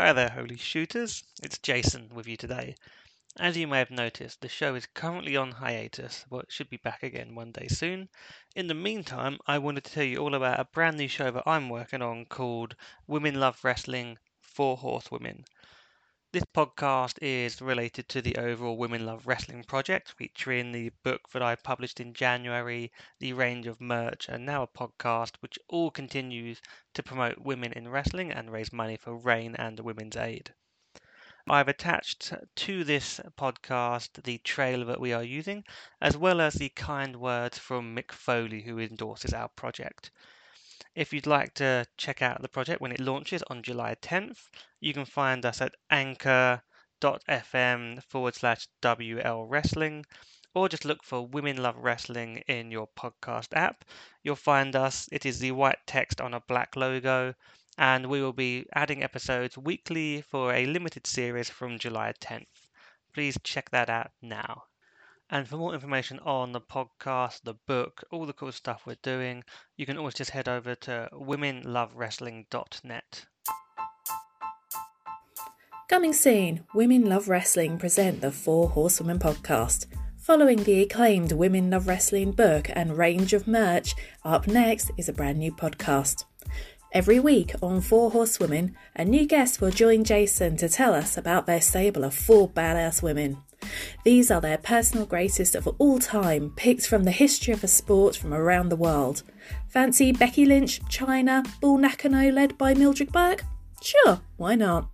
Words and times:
Hi 0.00 0.14
there, 0.14 0.30
holy 0.30 0.56
shooters. 0.56 1.22
It's 1.42 1.58
Jason 1.58 2.08
with 2.14 2.26
you 2.26 2.38
today. 2.38 2.74
As 3.38 3.58
you 3.58 3.68
may 3.68 3.80
have 3.80 3.90
noticed, 3.90 4.40
the 4.40 4.48
show 4.48 4.74
is 4.74 4.86
currently 4.86 5.36
on 5.36 5.52
hiatus, 5.52 6.24
but 6.30 6.50
should 6.50 6.70
be 6.70 6.78
back 6.78 7.02
again 7.02 7.34
one 7.34 7.52
day 7.52 7.68
soon. 7.68 8.08
In 8.56 8.66
the 8.66 8.72
meantime, 8.72 9.38
I 9.46 9.58
wanted 9.58 9.84
to 9.84 9.92
tell 9.92 10.04
you 10.04 10.16
all 10.16 10.34
about 10.34 10.58
a 10.58 10.64
brand 10.64 10.96
new 10.96 11.06
show 11.06 11.30
that 11.30 11.42
I'm 11.44 11.68
working 11.68 12.00
on 12.00 12.24
called 12.24 12.76
Women 13.06 13.38
Love 13.38 13.62
Wrestling 13.62 14.16
Four 14.40 14.78
Horsewomen. 14.78 15.44
This 16.32 16.44
podcast 16.44 17.18
is 17.20 17.60
related 17.60 18.08
to 18.10 18.22
the 18.22 18.36
overall 18.36 18.76
Women 18.76 19.04
Love 19.04 19.26
Wrestling 19.26 19.64
project, 19.64 20.12
featuring 20.12 20.70
the 20.70 20.90
book 21.02 21.28
that 21.32 21.42
I 21.42 21.56
published 21.56 21.98
in 21.98 22.14
January, 22.14 22.92
the 23.18 23.32
range 23.32 23.66
of 23.66 23.80
merch, 23.80 24.28
and 24.28 24.46
now 24.46 24.62
a 24.62 24.68
podcast 24.68 25.32
which 25.40 25.58
all 25.66 25.90
continues 25.90 26.62
to 26.94 27.02
promote 27.02 27.38
women 27.38 27.72
in 27.72 27.88
wrestling 27.88 28.30
and 28.30 28.52
raise 28.52 28.72
money 28.72 28.96
for 28.96 29.16
RAINN 29.16 29.56
and 29.56 29.80
Women's 29.80 30.16
Aid. 30.16 30.54
I've 31.48 31.66
attached 31.66 32.32
to 32.54 32.84
this 32.84 33.18
podcast 33.36 34.22
the 34.22 34.38
trailer 34.38 34.84
that 34.84 35.00
we 35.00 35.12
are 35.12 35.24
using, 35.24 35.64
as 36.00 36.16
well 36.16 36.40
as 36.40 36.54
the 36.54 36.68
kind 36.68 37.16
words 37.16 37.58
from 37.58 37.96
Mick 37.96 38.12
Foley, 38.12 38.62
who 38.62 38.78
endorses 38.78 39.34
our 39.34 39.48
project. 39.48 40.12
If 41.00 41.14
you'd 41.14 41.26
like 41.26 41.54
to 41.54 41.86
check 41.96 42.20
out 42.20 42.42
the 42.42 42.48
project 42.50 42.82
when 42.82 42.92
it 42.92 43.00
launches 43.00 43.42
on 43.44 43.62
July 43.62 43.94
10th, 44.02 44.50
you 44.80 44.92
can 44.92 45.06
find 45.06 45.46
us 45.46 45.62
at 45.62 45.74
anchor.fm 45.88 46.60
forward 48.04 48.34
slash 48.34 48.68
WL 48.82 49.46
Wrestling, 49.48 50.04
or 50.52 50.68
just 50.68 50.84
look 50.84 51.02
for 51.02 51.26
Women 51.26 51.56
Love 51.56 51.78
Wrestling 51.78 52.42
in 52.48 52.70
your 52.70 52.86
podcast 52.86 53.56
app. 53.56 53.86
You'll 54.22 54.36
find 54.36 54.76
us, 54.76 55.08
it 55.10 55.24
is 55.24 55.38
the 55.38 55.52
white 55.52 55.78
text 55.86 56.20
on 56.20 56.34
a 56.34 56.40
black 56.40 56.76
logo, 56.76 57.32
and 57.78 58.04
we 58.04 58.20
will 58.20 58.34
be 58.34 58.66
adding 58.74 59.02
episodes 59.02 59.56
weekly 59.56 60.20
for 60.20 60.52
a 60.52 60.66
limited 60.66 61.06
series 61.06 61.48
from 61.48 61.78
July 61.78 62.12
10th. 62.20 62.68
Please 63.14 63.38
check 63.42 63.70
that 63.70 63.88
out 63.88 64.10
now. 64.20 64.64
And 65.32 65.46
for 65.46 65.56
more 65.56 65.74
information 65.74 66.18
on 66.20 66.50
the 66.50 66.60
podcast, 66.60 67.42
the 67.44 67.54
book, 67.54 68.02
all 68.10 68.26
the 68.26 68.32
cool 68.32 68.50
stuff 68.50 68.82
we're 68.84 68.96
doing, 69.00 69.44
you 69.76 69.86
can 69.86 69.96
always 69.96 70.14
just 70.14 70.32
head 70.32 70.48
over 70.48 70.74
to 70.74 71.08
womenlovewrestling.net. 71.12 73.26
Coming 75.88 76.12
soon, 76.12 76.64
Women 76.74 77.08
Love 77.08 77.28
Wrestling 77.28 77.78
present 77.78 78.20
the 78.20 78.32
Four 78.32 78.70
Horsewomen 78.70 79.20
podcast. 79.20 79.86
Following 80.18 80.64
the 80.64 80.82
acclaimed 80.82 81.30
Women 81.30 81.70
Love 81.70 81.86
Wrestling 81.86 82.32
book 82.32 82.68
and 82.72 82.98
range 82.98 83.32
of 83.32 83.46
merch, 83.46 83.94
up 84.24 84.48
next 84.48 84.90
is 84.96 85.08
a 85.08 85.12
brand 85.12 85.38
new 85.38 85.52
podcast. 85.52 86.24
Every 86.92 87.20
week 87.20 87.54
on 87.62 87.80
Four 87.80 88.10
Horsewomen, 88.10 88.74
a 88.96 89.04
new 89.04 89.26
guest 89.26 89.60
will 89.60 89.70
join 89.70 90.02
Jason 90.02 90.56
to 90.56 90.68
tell 90.68 90.92
us 90.92 91.16
about 91.16 91.46
their 91.46 91.60
stable 91.60 92.02
of 92.02 92.14
four 92.14 92.48
badass 92.48 93.00
women. 93.00 93.44
These 94.04 94.30
are 94.30 94.40
their 94.40 94.58
personal 94.58 95.06
greatest 95.06 95.54
of 95.54 95.66
all 95.78 95.98
time, 95.98 96.52
picked 96.56 96.86
from 96.86 97.04
the 97.04 97.10
history 97.10 97.52
of 97.52 97.60
the 97.60 97.68
sport 97.68 98.16
from 98.16 98.32
around 98.32 98.68
the 98.68 98.76
world. 98.76 99.22
Fancy 99.68 100.12
Becky 100.12 100.44
Lynch, 100.44 100.80
Chyna, 100.84 101.46
Bull 101.60 101.78
Nakano 101.78 102.30
led 102.30 102.56
by 102.58 102.74
Mildred 102.74 103.12
Burke? 103.12 103.44
Sure, 103.82 104.20
why 104.36 104.54
not? 104.54 104.88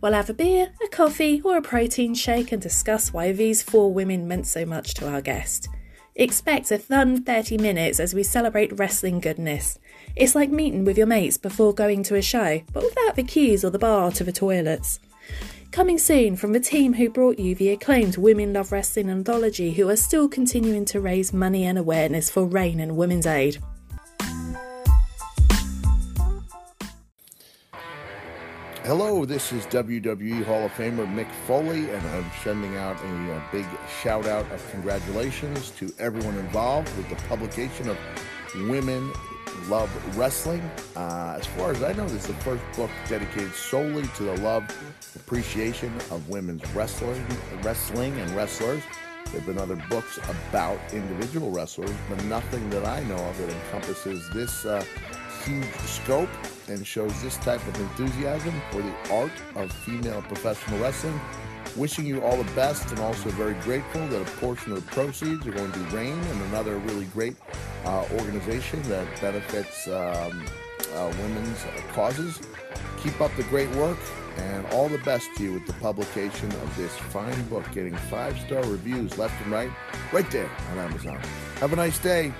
We'll 0.00 0.12
have 0.12 0.30
a 0.30 0.34
beer, 0.34 0.72
a 0.84 0.88
coffee, 0.88 1.40
or 1.44 1.56
a 1.56 1.62
protein 1.62 2.14
shake 2.14 2.52
and 2.52 2.60
discuss 2.60 3.12
why 3.12 3.32
these 3.32 3.62
four 3.62 3.92
women 3.92 4.26
meant 4.26 4.46
so 4.46 4.64
much 4.64 4.94
to 4.94 5.08
our 5.08 5.20
guest. 5.20 5.68
Expect 6.16 6.70
a 6.70 6.78
fun 6.78 7.22
30 7.22 7.58
minutes 7.58 8.00
as 8.00 8.14
we 8.14 8.22
celebrate 8.22 8.78
wrestling 8.78 9.20
goodness. 9.20 9.78
It's 10.16 10.34
like 10.34 10.50
meeting 10.50 10.84
with 10.84 10.98
your 10.98 11.06
mates 11.06 11.36
before 11.36 11.72
going 11.72 12.02
to 12.04 12.16
a 12.16 12.22
show, 12.22 12.62
but 12.72 12.82
without 12.82 13.16
the 13.16 13.22
queues 13.22 13.64
or 13.64 13.70
the 13.70 13.78
bar 13.78 14.10
to 14.12 14.24
the 14.24 14.32
toilets. 14.32 14.98
Coming 15.72 15.98
soon 15.98 16.34
from 16.34 16.52
the 16.52 16.58
team 16.58 16.94
who 16.94 17.08
brought 17.08 17.38
you 17.38 17.54
the 17.54 17.70
acclaimed 17.70 18.16
Women 18.16 18.52
Love 18.52 18.72
Wrestling 18.72 19.08
anthology, 19.08 19.70
who 19.70 19.88
are 19.88 19.94
still 19.94 20.28
continuing 20.28 20.84
to 20.86 21.00
raise 21.00 21.32
money 21.32 21.64
and 21.64 21.78
awareness 21.78 22.28
for 22.28 22.44
RAINN 22.44 22.80
and 22.80 22.96
Women's 22.96 23.24
Aid. 23.24 23.58
Hello, 28.82 29.24
this 29.24 29.52
is 29.52 29.64
WWE 29.66 30.42
Hall 30.42 30.64
of 30.64 30.72
Famer 30.72 31.06
Mick 31.06 31.30
Foley, 31.46 31.88
and 31.88 32.04
I'm 32.08 32.28
sending 32.42 32.76
out 32.76 33.00
a, 33.04 33.32
a, 33.36 33.48
big 33.52 33.66
shout 34.02 34.26
out 34.26 34.50
of 34.50 34.68
congratulations 34.72 35.70
to 35.78 35.92
everyone 36.00 36.36
involved 36.36 36.88
with 36.96 37.08
the 37.08 37.16
publication 37.28 37.88
of 37.88 37.96
Women 38.68 39.12
Love 39.68 39.90
Wrestling. 40.16 40.62
Uh, 40.96 41.36
as 41.38 41.46
far 41.46 41.70
as 41.70 41.82
I 41.82 41.92
know, 41.92 42.04
this 42.04 42.22
is 42.22 42.26
the 42.28 42.34
first 42.42 42.62
book 42.76 42.90
dedicated 43.08 43.52
solely 43.54 44.04
to 44.16 44.24
the 44.24 44.36
love, 44.38 44.64
appreciation 45.16 45.92
of 46.10 46.28
women's 46.28 46.68
wrestling, 46.74 47.24
wrestling 47.62 48.18
and 48.18 48.30
wrestlers. 48.32 48.82
There 49.26 49.40
have 49.40 49.46
been 49.46 49.58
other 49.58 49.80
books 49.88 50.18
about 50.18 50.78
individual 50.92 51.50
wrestlers, 51.50 51.92
but 52.08 52.22
nothing 52.24 52.68
that 52.70 52.84
I 52.84 53.00
know 53.04 53.16
of 53.16 53.38
that 53.38 53.48
encompasses 53.48 54.28
this 54.30 54.64
uh, 54.64 54.84
huge 55.44 55.72
scope 55.86 56.28
and 56.68 56.86
shows 56.86 57.22
this 57.22 57.36
type 57.36 57.64
of 57.66 57.80
enthusiasm 57.80 58.60
for 58.70 58.82
the 58.82 58.94
art 59.12 59.32
of 59.54 59.72
female 59.72 60.22
professional 60.22 60.80
wrestling. 60.80 61.18
Wishing 61.76 62.04
you 62.04 62.20
all 62.22 62.36
the 62.36 62.52
best 62.52 62.90
and 62.90 62.98
also 62.98 63.28
very 63.30 63.54
grateful 63.62 64.04
that 64.08 64.20
a 64.20 64.30
portion 64.38 64.72
of 64.72 64.84
the 64.84 64.90
proceeds 64.92 65.46
are 65.46 65.52
going 65.52 65.70
to 65.70 65.78
RAINN 65.94 66.18
and 66.18 66.42
another 66.46 66.78
really 66.78 67.04
great 67.06 67.36
uh, 67.84 68.04
organization 68.18 68.82
that 68.82 69.06
benefits 69.20 69.88
um, 69.88 70.44
uh, 70.94 71.12
women's 71.22 71.64
causes. 71.92 72.40
Keep 73.02 73.20
up 73.20 73.34
the 73.36 73.42
great 73.44 73.70
work 73.76 73.98
and 74.36 74.66
all 74.66 74.88
the 74.88 74.98
best 74.98 75.28
to 75.36 75.42
you 75.42 75.54
with 75.54 75.66
the 75.66 75.72
publication 75.74 76.50
of 76.50 76.76
this 76.76 76.94
fine 76.96 77.42
book, 77.48 77.64
getting 77.72 77.94
five 77.94 78.38
star 78.40 78.62
reviews 78.64 79.16
left 79.18 79.40
and 79.42 79.52
right, 79.52 79.70
right 80.12 80.30
there 80.30 80.50
on 80.72 80.78
Amazon. 80.78 81.20
Have 81.56 81.72
a 81.72 81.76
nice 81.76 81.98
day. 81.98 82.32